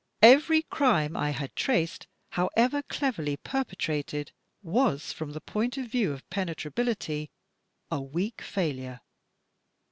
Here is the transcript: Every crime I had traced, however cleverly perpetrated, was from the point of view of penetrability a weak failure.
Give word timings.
Every 0.23 0.63
crime 0.63 1.15
I 1.15 1.29
had 1.29 1.55
traced, 1.55 2.07
however 2.31 2.81
cleverly 2.81 3.37
perpetrated, 3.37 4.31
was 4.63 5.13
from 5.13 5.31
the 5.33 5.39
point 5.41 5.77
of 5.77 5.85
view 5.91 6.11
of 6.11 6.27
penetrability 6.31 7.29
a 7.91 8.01
weak 8.01 8.41
failure. 8.41 9.01